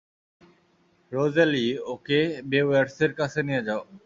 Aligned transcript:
Rosalie, 1.11 1.63
ওকে 1.93 2.19
বেওয়্যার্সের 2.51 3.11
কাছে 3.19 3.39
নিয়ে 3.47 3.65
যাও! 3.67 3.81